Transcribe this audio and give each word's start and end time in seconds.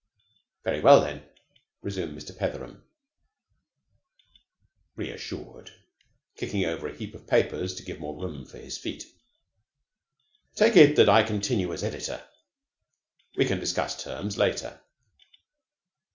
"Very 0.63 0.79
well, 0.79 1.01
then," 1.01 1.21
resumed 1.83 2.17
Mr. 2.17 2.35
Petheram, 2.35 2.81
reassured, 4.95 5.69
kicking 6.35 6.65
over 6.65 6.87
a 6.87 6.97
heap 6.97 7.13
of 7.13 7.27
papers 7.27 7.75
to 7.75 7.83
give 7.83 7.99
more 7.99 8.17
room 8.19 8.43
for 8.47 8.57
his 8.57 8.79
feet. 8.79 9.05
"Take 10.55 10.75
it 10.75 10.95
that 10.95 11.07
I 11.07 11.21
continue 11.21 11.71
as 11.71 11.83
editor. 11.83 12.23
We 13.37 13.45
can 13.45 13.59
discuss 13.59 14.01
terms 14.03 14.39
later. 14.39 14.81